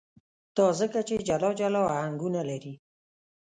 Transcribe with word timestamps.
دا 0.57 0.67
ځکه 0.79 0.99
چې 1.07 1.15
جلا 1.27 1.51
جلا 1.59 1.81
آهنګونه 1.97 2.41
لري. 2.49 2.73